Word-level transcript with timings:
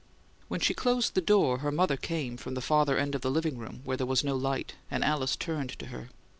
When 0.47 0.59
she 0.59 0.73
closed 0.73 1.13
the 1.13 1.21
door 1.21 1.59
her 1.59 1.71
mother 1.71 1.95
came 1.95 2.35
from 2.35 2.55
the 2.55 2.61
farther 2.61 2.97
end 2.97 3.13
of 3.13 3.21
the 3.21 3.29
"living 3.29 3.59
room," 3.59 3.81
where 3.83 3.97
there 3.97 4.07
was 4.07 4.23
no 4.23 4.35
light; 4.35 4.73
and 4.89 5.03
Alice 5.03 5.35
turned 5.35 5.77
to 5.77 5.85
her. 5.89 6.09